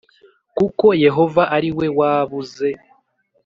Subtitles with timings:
[0.57, 2.69] kuko Yehova ari we wab uze